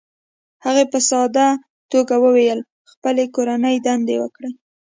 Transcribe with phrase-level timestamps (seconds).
[0.65, 1.47] هغې په ساده
[1.91, 2.59] توګه وویل:
[2.91, 4.51] "خپله کورنۍ دنده وکړئ،